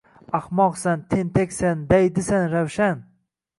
„Ahmoqsan, 0.37 1.03
tentaksan, 1.11 1.85
daydisan 1.93 2.51
Ravshan…“ 2.57 3.07